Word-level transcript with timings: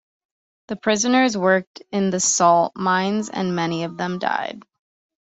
The 0.69 0.77
prisoners 0.77 1.37
worked 1.37 1.83
in 1.91 2.09
the 2.09 2.19
salt 2.19 2.75
mines 2.75 3.29
and 3.29 3.55
many 3.55 3.83
of 3.83 3.97
them 3.97 4.17
died. 4.17 4.63